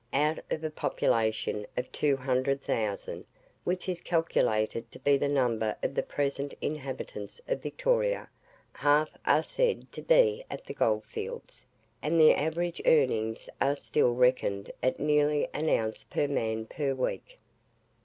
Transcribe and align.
Out 0.13 0.39
of 0.49 0.63
a 0.63 0.71
population 0.71 1.67
of 1.77 1.91
200,000 1.91 3.23
(which 3.65 3.87
is 3.87 4.01
calculated 4.01 4.91
to 4.91 4.97
be 4.97 5.15
the 5.15 5.27
number 5.27 5.75
of 5.83 5.93
the 5.93 6.01
present 6.01 6.55
inhabitants 6.59 7.39
of 7.47 7.61
Victoria), 7.61 8.27
half 8.73 9.11
are 9.27 9.43
said 9.43 9.91
to 9.91 10.01
be 10.01 10.43
at 10.49 10.65
the 10.65 10.73
gold 10.73 11.05
fields, 11.05 11.67
and 12.01 12.19
the 12.19 12.33
average 12.33 12.81
earnings 12.87 13.47
are 13.61 13.75
still 13.75 14.15
reckoned 14.15 14.71
at 14.81 14.99
nearly 14.99 15.47
an 15.53 15.69
ounce 15.69 16.03
per 16.03 16.27
man 16.27 16.65
per 16.65 16.95
week. 16.95 17.37